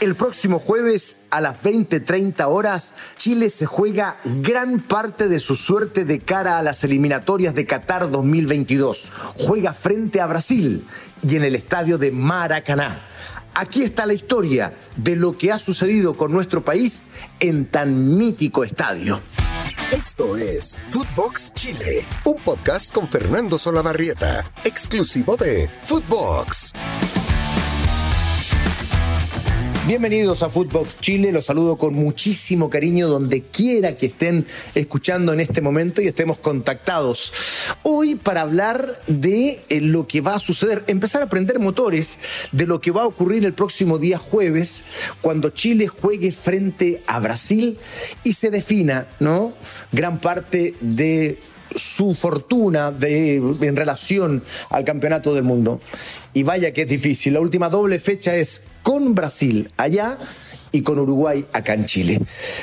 [0.00, 6.04] El próximo jueves a las 20:30 horas, Chile se juega gran parte de su suerte
[6.04, 9.12] de cara a las eliminatorias de Qatar 2022.
[9.38, 10.86] Juega frente a Brasil
[11.26, 13.08] y en el estadio de Maracaná.
[13.54, 17.02] Aquí está la historia de lo que ha sucedido con nuestro país
[17.38, 19.20] en tan mítico estadio.
[19.92, 26.72] Esto es Footbox Chile, un podcast con Fernando Solabarrieta, exclusivo de Footbox.
[29.86, 35.40] Bienvenidos a Footbox Chile, los saludo con muchísimo cariño donde quiera que estén escuchando en
[35.40, 37.34] este momento y estemos contactados.
[37.82, 42.18] Hoy para hablar de eh, lo que va a suceder, empezar a aprender motores
[42.50, 44.84] de lo que va a ocurrir el próximo día jueves
[45.20, 47.78] cuando Chile juegue frente a Brasil
[48.22, 49.52] y se defina, ¿no?
[49.92, 51.38] Gran parte de
[51.74, 55.80] su fortuna de, en relación al campeonato del mundo.
[56.32, 57.34] Y vaya que es difícil.
[57.34, 60.18] La última doble fecha es con Brasil allá
[60.74, 62.20] y con Uruguay acá en Chile.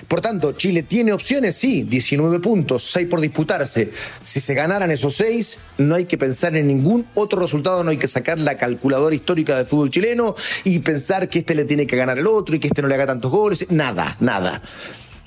[0.08, 3.90] Por tanto, Chile tiene opciones, sí, 19 puntos, 6 por disputarse.
[4.24, 7.98] Si se ganaran esos 6, no hay que pensar en ningún otro resultado, no hay
[7.98, 11.96] que sacar la calculadora histórica del fútbol chileno y pensar que este le tiene que
[11.96, 13.66] ganar el otro y que este no le haga tantos goles.
[13.70, 14.62] Nada, nada.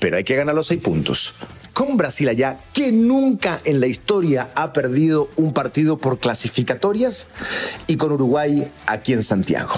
[0.05, 1.33] Pero hay que ganar los 6 puntos
[1.73, 7.27] con Brasil allá, que nunca en la historia ha perdido un partido por clasificatorias,
[7.87, 9.73] y con Uruguay aquí en Santiago.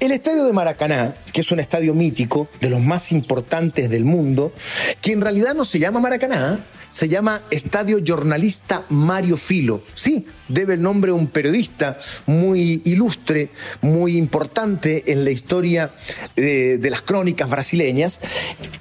[0.00, 4.52] El estadio de Maracaná, que es un estadio mítico, de los más importantes del mundo,
[5.00, 9.82] que en realidad no se llama Maracaná, se llama Estadio Jornalista Mario Filo.
[9.94, 15.92] Sí, debe el nombre a un periodista muy ilustre, muy importante en la historia
[16.36, 18.20] de, de las crónicas brasileñas,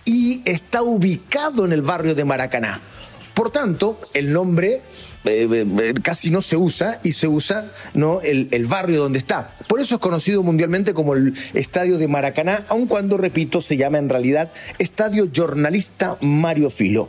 [0.06, 2.82] y está ubicado en el barrio de Maracaná.
[3.34, 4.82] Por tanto, el nombre
[5.28, 8.22] eh, eh, casi no se usa y se usa ¿no?
[8.22, 9.56] El, el, barrio donde está.
[9.68, 13.98] Por eso es conocido mundialmente como el Estadio de Maracaná, aun cuando, repito, se llama
[13.98, 17.08] en realidad Estadio Jornalista Mario Filo.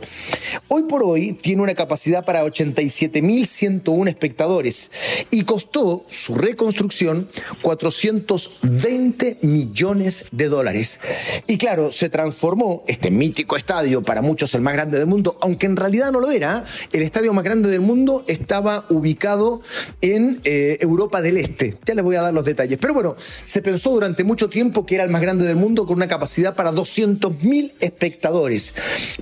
[0.67, 4.91] Hoy por hoy tiene una capacidad para 87.101 espectadores
[5.31, 7.29] y costó su reconstrucción
[7.61, 10.99] 420 millones de dólares.
[11.47, 15.65] Y claro, se transformó este mítico estadio, para muchos el más grande del mundo, aunque
[15.65, 19.61] en realidad no lo era, el estadio más grande del mundo estaba ubicado
[20.01, 21.77] en eh, Europa del Este.
[21.85, 22.77] Ya les voy a dar los detalles.
[22.79, 25.97] Pero bueno, se pensó durante mucho tiempo que era el más grande del mundo con
[25.97, 28.73] una capacidad para 200.000 espectadores.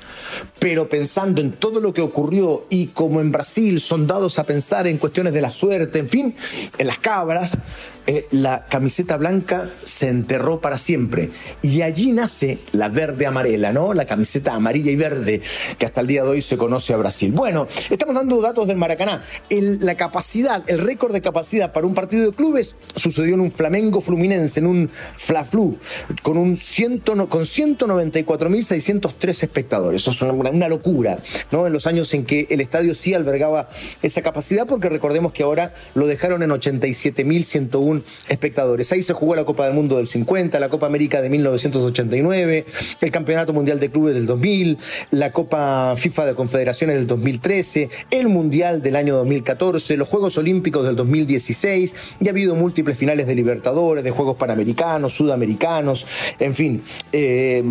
[0.59, 4.87] Pero pensando en todo lo que ocurrió y como en Brasil son dados a pensar
[4.87, 6.37] en cuestiones de la suerte, en fin,
[6.79, 7.59] en las cabras,
[8.07, 11.31] eh, la camiseta blanca se enterró para siempre.
[11.63, 13.95] Y allí nace la verde amarela, ¿no?
[13.95, 15.41] La camiseta amarilla y verde
[15.79, 17.33] que hasta el día de hoy se conoce a Brasil.
[17.33, 19.23] Bueno, estamos dando datos del Maracaná.
[19.49, 23.51] El, la capacidad, el récord de capacidad para un partido de clubes sucedió en un
[23.51, 25.79] Flamengo Fluminense, en un Fla-Flu,
[26.23, 30.03] con, con 194.603 espectadores.
[30.03, 31.67] Eso es una, una locura, ¿no?
[31.67, 33.71] En los años en que el estadio sí albergaba
[34.03, 37.94] esa capacidad, porque recordemos que ahora lo dejaron en 87.101
[38.29, 38.91] espectadores.
[38.93, 42.65] Ahí se jugó la Copa del Mundo del 50, la Copa América de 1989,
[43.01, 44.79] el Campeonato Mundial de Clubes del 2000,
[45.11, 50.85] la Copa FIFA de Confederaciones del 2013, el Mundial del año 2014, los Juegos Olímpicos
[50.85, 56.07] del 2016 y ha habido múltiples finales de Libertadores, de Juegos Panamericanos, Sudamericanos,
[56.39, 56.83] en fin,
[57.13, 57.63] eh,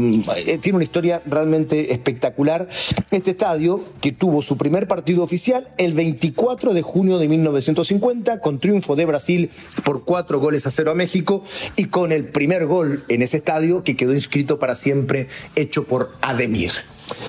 [0.62, 2.68] tiene una historia realmente espectacular.
[3.12, 8.60] Este estadio, que tuvo su primer partido oficial el 24 de junio de 1950, con
[8.60, 9.50] triunfo de Brasil
[9.84, 11.44] por cuatro goles a cero a México
[11.76, 16.12] y con el primer gol en ese estadio que quedó inscrito para siempre, hecho por
[16.22, 16.72] Ademir.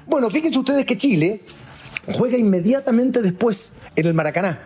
[0.04, 1.40] Bueno, fíjense ustedes que Chile
[2.12, 4.58] juega inmediatamente después en el Maracaná.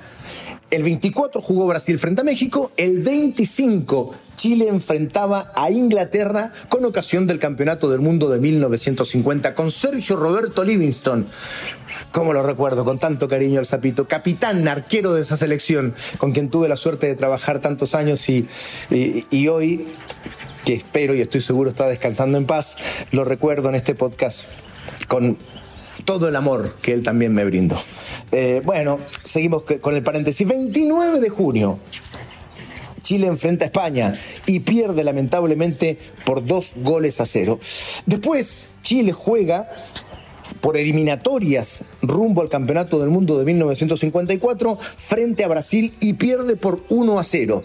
[0.71, 7.27] El 24 jugó Brasil frente a México, el 25 Chile enfrentaba a Inglaterra con ocasión
[7.27, 11.27] del Campeonato del Mundo de 1950 con Sergio Roberto Livingston.
[12.13, 16.51] Como lo recuerdo, con tanto cariño al Zapito, capitán, arquero de esa selección, con quien
[16.51, 18.47] tuve la suerte de trabajar tantos años y,
[18.91, 19.89] y hoy,
[20.67, 22.77] que espero y estoy seguro está descansando en paz,
[23.11, 24.45] lo recuerdo en este podcast
[25.09, 25.37] con
[26.09, 27.77] todo el amor que él también me brindó.
[28.33, 30.49] Eh, bueno, seguimos con el paréntesis.
[30.49, 31.81] 29 de junio.
[33.03, 34.15] Chile enfrenta a España
[34.47, 37.61] y pierde lamentablemente por dos goles a cero.
[38.07, 39.69] Después, Chile juega
[40.63, 46.85] por eliminatorias rumbo al Campeonato del Mundo de 1954 frente a Brasil y pierde por
[46.89, 47.63] 1 a 0.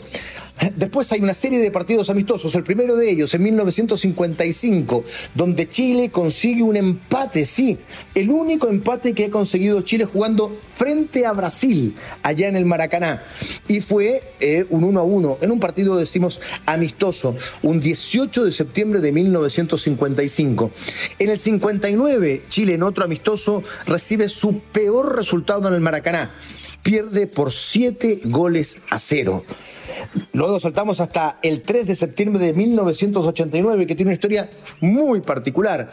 [0.75, 5.03] Después hay una serie de partidos amistosos, el primero de ellos en 1955,
[5.33, 7.77] donde Chile consigue un empate, sí,
[8.13, 13.23] el único empate que ha conseguido Chile jugando frente a Brasil, allá en el Maracaná.
[13.67, 18.51] Y fue eh, un 1 a 1, en un partido, decimos, amistoso, un 18 de
[18.51, 20.71] septiembre de 1955.
[21.19, 26.31] En el 59, Chile en otro amistoso recibe su peor resultado en el Maracaná
[26.83, 29.45] pierde por siete goles a cero.
[30.33, 34.50] Luego saltamos hasta el 3 de septiembre de 1989, que tiene una historia
[34.81, 35.89] muy particular.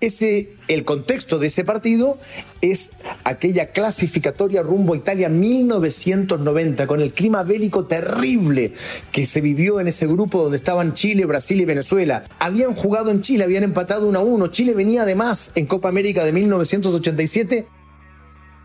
[0.00, 2.18] Ese, el contexto de ese partido
[2.60, 2.90] es
[3.24, 8.72] aquella clasificatoria rumbo a Italia 1990, con el clima bélico terrible
[9.10, 12.22] que se vivió en ese grupo donde estaban Chile, Brasil y Venezuela.
[12.38, 14.46] Habían jugado en Chile, habían empatado 1 a 1.
[14.48, 17.66] Chile venía además en Copa América de 1987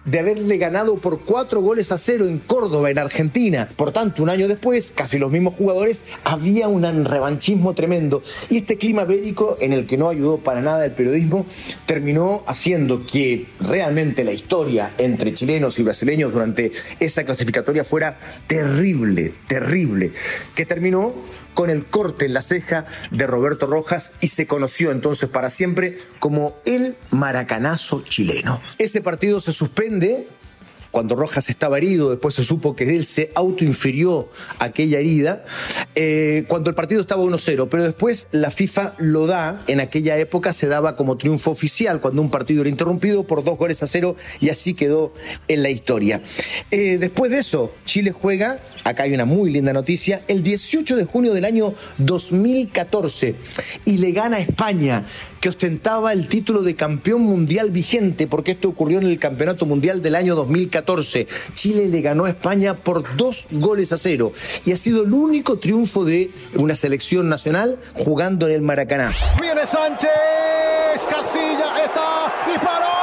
[0.06, 3.70] de haberle ganado por cuatro goles a cero en Córdoba, en Argentina.
[3.76, 8.22] Por tanto, un año después, casi los mismos jugadores, había un revanchismo tremendo.
[8.50, 11.46] Y este clima bélico, en el que no ayudó para nada el periodismo,
[11.86, 18.18] terminó haciendo que realmente la historia entre chilenos y brasileños durante esa clasificatoria fuera
[18.48, 20.12] terrible, terrible.
[20.56, 21.14] Que terminó
[21.54, 25.98] con el corte en la ceja de Roberto Rojas y se conoció entonces para siempre
[26.20, 28.62] como el maracanazo chileno.
[28.78, 30.28] Ese partido se suspende
[30.94, 34.30] cuando Rojas estaba herido, después se supo que él se autoinfirió
[34.60, 35.44] aquella herida,
[35.96, 40.54] eh, cuando el partido estaba 1-0, pero después la FIFA lo da, en aquella época
[40.54, 44.16] se daba como triunfo oficial cuando un partido era interrumpido por dos goles a cero
[44.40, 45.16] y así quedó
[45.48, 46.22] en la historia.
[46.70, 51.06] Eh, después de eso, Chile juega, acá hay una muy linda noticia, el 18 de
[51.06, 53.34] junio del año 2014
[53.86, 55.06] y le gana a España
[55.44, 60.02] que ostentaba el título de campeón mundial vigente, porque esto ocurrió en el Campeonato Mundial
[60.02, 61.28] del año 2014.
[61.54, 64.32] Chile le ganó a España por dos goles a cero
[64.66, 69.12] y ha sido el único triunfo de una selección nacional jugando en el Maracaná.
[69.42, 70.12] Viene Sánchez,
[71.10, 72.94] Casilla está, disparó.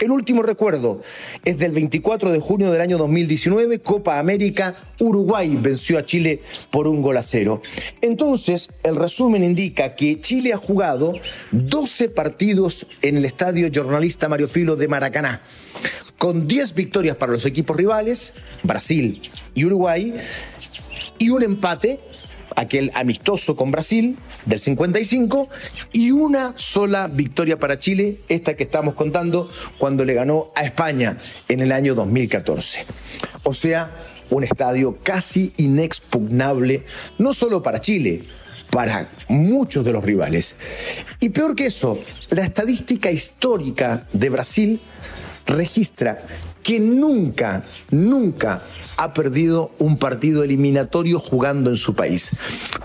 [0.00, 1.00] El último recuerdo
[1.44, 6.88] es del 24 de junio del año 2019, Copa América, Uruguay venció a Chile por
[6.88, 7.62] un gol a cero.
[8.00, 11.14] Entonces, el resumen indica que Chile ha jugado
[11.52, 15.42] 12 partidos en el estadio Jornalista Mario Filo de Maracaná,
[16.18, 18.34] con 10 victorias para los equipos rivales,
[18.64, 19.22] Brasil
[19.54, 20.14] y Uruguay,
[21.18, 22.00] y un empate
[22.56, 25.48] aquel amistoso con Brasil del 55
[25.92, 31.16] y una sola victoria para Chile, esta que estamos contando cuando le ganó a España
[31.48, 32.84] en el año 2014.
[33.42, 33.90] O sea,
[34.30, 36.84] un estadio casi inexpugnable,
[37.18, 38.22] no solo para Chile,
[38.70, 40.56] para muchos de los rivales.
[41.20, 44.80] Y peor que eso, la estadística histórica de Brasil
[45.46, 46.18] registra
[46.64, 48.64] que nunca, nunca
[48.96, 52.30] ha perdido un partido eliminatorio jugando en su país.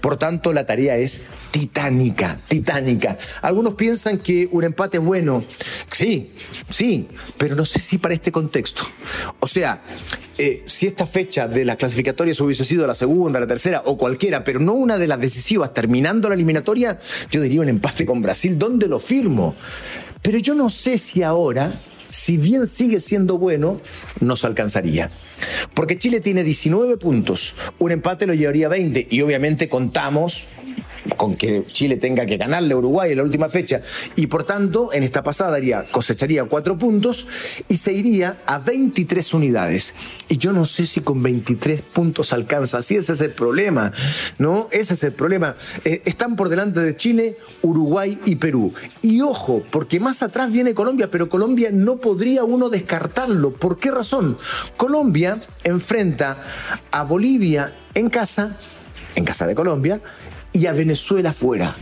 [0.02, 3.18] Por tanto, la tarea es titánica, titánica.
[3.42, 5.44] Algunos piensan que un empate es bueno.
[5.92, 6.34] Sí,
[6.70, 7.08] sí,
[7.38, 8.84] pero no sé si para este contexto.
[9.40, 9.82] O sea,
[10.38, 14.44] eh, si esta fecha de las clasificatorias hubiese sido la segunda, la tercera o cualquiera,
[14.44, 17.00] pero no una de las decisivas terminando la eliminatoria,
[17.32, 18.60] yo diría un empate con Brasil.
[18.60, 19.56] ¿Dónde lo firmo?
[20.22, 21.72] Pero yo no sé si ahora
[22.10, 23.80] si bien sigue siendo bueno,
[24.20, 25.10] nos alcanzaría.
[25.74, 30.48] Porque Chile tiene 19 puntos, un empate lo llevaría 20 y obviamente contamos
[31.20, 33.82] con que Chile tenga que ganarle a Uruguay en la última fecha
[34.16, 37.28] y por tanto en esta pasada haría, cosecharía cuatro puntos
[37.68, 39.94] y se iría a 23 unidades.
[40.30, 43.92] Y yo no sé si con 23 puntos alcanza, si ese es el problema,
[44.38, 44.70] ¿no?
[44.72, 45.58] Ese es el problema.
[45.84, 48.74] Eh, están por delante de Chile, Uruguay y Perú.
[49.02, 53.52] Y ojo, porque más atrás viene Colombia, pero Colombia no podría uno descartarlo.
[53.52, 54.38] ¿Por qué razón?
[54.78, 56.42] Colombia enfrenta
[56.92, 58.56] a Bolivia en casa,
[59.16, 60.00] en casa de Colombia,
[60.54, 61.76] y a Venezuela fuera.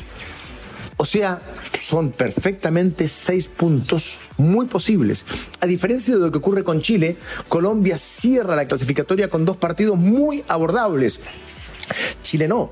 [0.98, 1.42] O sea,
[1.80, 5.26] son perfectamente seis puntos muy posibles.
[5.60, 9.98] A diferencia de lo que ocurre con Chile, Colombia cierra la clasificatoria con dos partidos
[9.98, 11.20] muy abordables.
[12.22, 12.72] Chile no.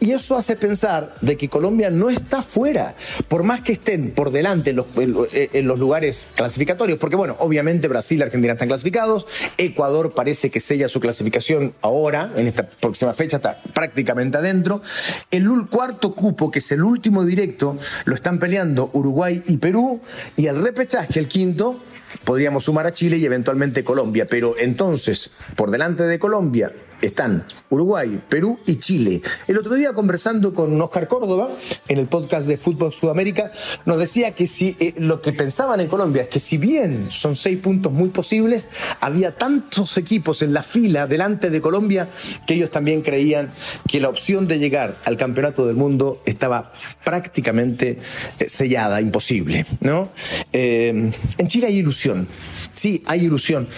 [0.00, 2.94] Y eso hace pensar de que Colombia no está fuera,
[3.28, 8.22] por más que estén por delante en los, lugares clasificatorios, porque bueno, obviamente Brasil y
[8.22, 9.26] Argentina están clasificados,
[9.58, 14.82] Ecuador parece que sella su clasificación ahora, en esta próxima fecha está prácticamente adentro,
[15.30, 20.00] el cuarto cupo, que es el último directo, lo están peleando Uruguay y Perú,
[20.36, 21.80] y el repechaje, el quinto,
[22.24, 26.72] podríamos sumar a Chile y eventualmente Colombia, pero entonces, por delante de Colombia,
[27.02, 29.22] están Uruguay, Perú y Chile.
[29.46, 31.50] El otro día conversando con Oscar Córdoba
[31.88, 33.50] en el podcast de Fútbol Sudamérica,
[33.84, 37.36] nos decía que si eh, lo que pensaban en Colombia es que si bien son
[37.36, 38.68] seis puntos muy posibles,
[39.00, 42.08] había tantos equipos en la fila delante de Colombia
[42.46, 43.50] que ellos también creían
[43.88, 46.72] que la opción de llegar al campeonato del mundo estaba
[47.04, 47.98] prácticamente
[48.38, 49.66] eh, sellada, imposible.
[49.80, 50.10] ¿no?
[50.52, 52.26] Eh, en Chile hay ilusión.
[52.72, 53.68] Sí, hay ilusión,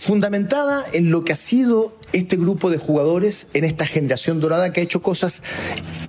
[0.00, 4.80] fundamentada en lo que ha sido este grupo de jugadores en esta generación dorada que
[4.80, 5.42] ha hecho cosas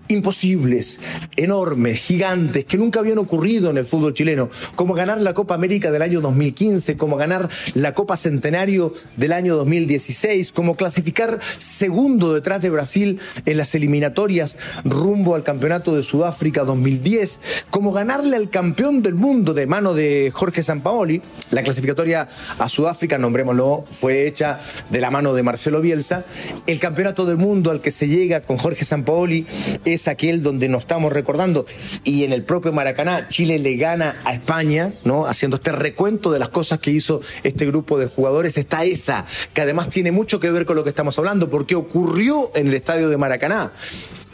[0.07, 0.99] imposibles,
[1.35, 5.91] enormes, gigantes, que nunca habían ocurrido en el fútbol chileno, como ganar la Copa América
[5.91, 12.61] del año 2015, como ganar la Copa Centenario del año 2016, como clasificar segundo detrás
[12.61, 19.01] de Brasil en las eliminatorias rumbo al Campeonato de Sudáfrica 2010, como ganarle al campeón
[19.01, 21.21] del mundo de mano de Jorge Sampaoli,
[21.51, 22.27] la clasificatoria
[22.59, 24.59] a Sudáfrica, nombrémoslo, fue hecha
[24.89, 26.25] de la mano de Marcelo Bielsa,
[26.67, 29.45] el campeonato del mundo al que se llega con Jorge Sampaoli
[29.83, 31.65] es aquel donde nos estamos recordando
[32.03, 35.25] y en el propio Maracaná Chile le gana a España, ¿no?
[35.25, 39.61] Haciendo este recuento de las cosas que hizo este grupo de jugadores, está esa, que
[39.61, 43.09] además tiene mucho que ver con lo que estamos hablando, porque ocurrió en el estadio
[43.09, 43.71] de Maracaná.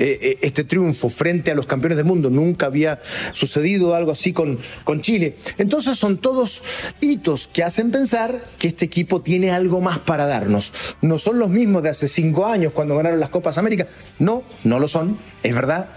[0.01, 2.31] Eh, eh, este triunfo frente a los campeones del mundo.
[2.31, 2.99] Nunca había
[3.33, 5.35] sucedido algo así con, con Chile.
[5.59, 6.63] Entonces son todos
[7.01, 10.73] hitos que hacen pensar que este equipo tiene algo más para darnos.
[11.03, 13.85] No son los mismos de hace cinco años cuando ganaron las Copas América.
[14.17, 15.87] No, no lo son, es verdad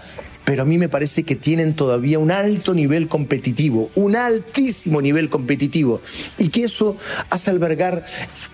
[0.45, 5.29] pero a mí me parece que tienen todavía un alto nivel competitivo, un altísimo nivel
[5.29, 6.01] competitivo,
[6.37, 6.95] y que eso
[7.29, 8.05] hace albergar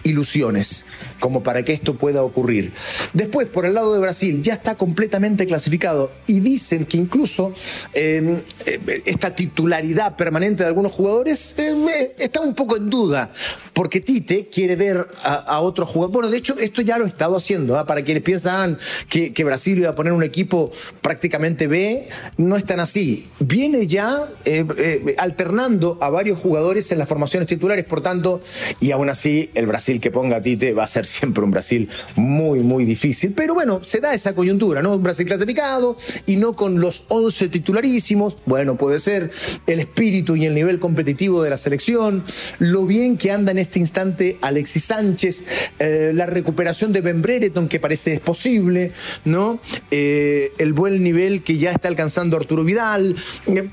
[0.04, 0.86] ilusiones
[1.20, 2.72] como para que esto pueda ocurrir.
[3.14, 7.54] Después, por el lado de Brasil, ya está completamente clasificado y dicen que incluso
[7.94, 13.32] em, eh, esta titularidad permanente de algunos jugadores em, eh, está un poco en duda,
[13.74, 16.14] porque Tite quiere ver a, otros jugadores.
[16.14, 17.86] Bueno, de hecho, esto ya lo he estado haciendo, ¿ah?
[17.86, 18.78] para quienes piensan
[19.10, 23.28] que, Brasil iba a poner un equipo prácticamente B no es tan así.
[23.40, 28.42] Viene ya eh, eh, alternando a varios jugadores en las formaciones titulares, por tanto,
[28.80, 31.90] y aún así el Brasil que ponga a Tite va a ser siempre un Brasil
[32.16, 33.34] muy, muy difícil.
[33.36, 34.96] Pero bueno, se da esa coyuntura, ¿no?
[34.96, 35.98] Un Brasil clasificado
[36.28, 38.38] y no con los 11 titularísimos.
[38.46, 39.32] Bueno, puede ser
[39.66, 42.24] el espíritu y el nivel competitivo de la selección,
[42.60, 45.46] lo bien que anda en este instante Alexis Sánchez,
[45.80, 48.92] eh, la recuperación de Ben Brereton, que parece es posible,
[49.26, 49.60] ¿no?
[49.92, 53.16] el buen nivel que ya está alcanzando Arturo Vidal,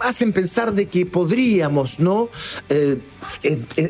[0.00, 2.28] hacen pensar de que podríamos, ¿no?
[2.68, 2.98] Eh,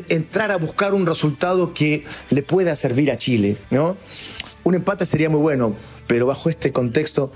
[0.09, 3.97] entrar a buscar un resultado que le pueda servir a Chile, ¿no?
[4.63, 5.75] Un empate sería muy bueno,
[6.07, 7.31] pero bajo este contexto,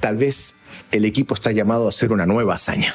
[0.00, 0.54] tal vez
[0.92, 2.94] el equipo está llamado a hacer una nueva hazaña.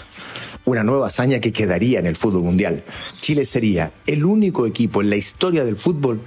[0.66, 2.84] Una nueva hazaña que quedaría en el fútbol mundial.
[3.20, 6.22] Chile sería el único equipo en la historia del fútbol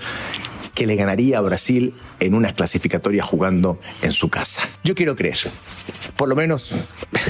[0.75, 4.63] que le ganaría a Brasil en unas clasificatorias jugando en su casa.
[4.85, 5.39] Yo quiero creer.
[6.17, 6.73] Por lo menos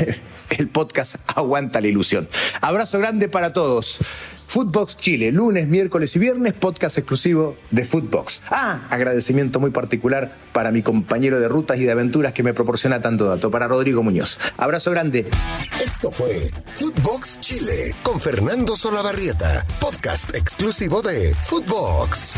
[0.50, 2.28] el podcast aguanta la ilusión.
[2.60, 4.00] Abrazo grande para todos.
[4.48, 8.40] Footbox Chile, lunes, miércoles y viernes, podcast exclusivo de Footbox.
[8.50, 13.02] Ah, agradecimiento muy particular para mi compañero de rutas y de aventuras que me proporciona
[13.02, 14.38] tanto dato, para Rodrigo Muñoz.
[14.56, 15.28] Abrazo grande.
[15.84, 22.36] Esto fue Footbox Chile con Fernando Solabarrieta, podcast exclusivo de Footbox.